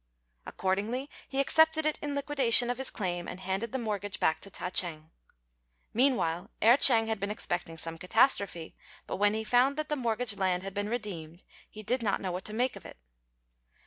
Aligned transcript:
Accordingly 0.47 1.11
he 1.29 1.39
accepted 1.39 1.85
it 1.85 1.99
in 2.01 2.15
liquidation 2.15 2.71
of 2.71 2.79
his 2.79 2.89
claim, 2.89 3.27
and 3.27 3.39
handed 3.39 3.71
the 3.71 3.77
mortgage 3.77 4.19
back 4.19 4.39
to 4.39 4.49
Ta 4.49 4.71
ch'êng. 4.71 5.11
Meanwhile, 5.93 6.49
Erh 6.59 6.77
ch'êng 6.79 7.05
had 7.05 7.19
been 7.19 7.29
expecting 7.29 7.77
some 7.77 7.99
catastrophe; 7.99 8.73
but 9.05 9.17
when 9.17 9.35
he 9.35 9.43
found 9.43 9.77
that 9.77 9.89
the 9.89 9.95
mortgaged 9.95 10.39
land 10.39 10.63
had 10.63 10.73
been 10.73 10.89
redeemed, 10.89 11.43
he 11.69 11.83
did 11.83 12.01
not 12.01 12.19
know 12.19 12.31
what 12.31 12.45
to 12.45 12.53
make 12.55 12.75
of 12.75 12.83
it. 12.83 12.97